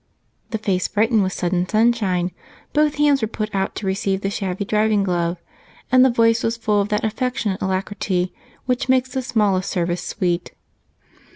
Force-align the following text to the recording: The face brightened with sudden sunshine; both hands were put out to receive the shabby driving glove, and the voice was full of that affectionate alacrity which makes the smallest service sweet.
The 0.49 0.57
face 0.57 0.87
brightened 0.87 1.21
with 1.21 1.31
sudden 1.31 1.69
sunshine; 1.69 2.31
both 2.73 2.95
hands 2.95 3.21
were 3.21 3.27
put 3.27 3.53
out 3.53 3.75
to 3.75 3.85
receive 3.85 4.21
the 4.21 4.31
shabby 4.31 4.65
driving 4.65 5.03
glove, 5.03 5.37
and 5.91 6.03
the 6.03 6.09
voice 6.09 6.41
was 6.41 6.57
full 6.57 6.81
of 6.81 6.89
that 6.89 7.03
affectionate 7.05 7.61
alacrity 7.61 8.33
which 8.65 8.89
makes 8.89 9.09
the 9.11 9.21
smallest 9.21 9.69
service 9.69 10.01
sweet. 10.03 10.53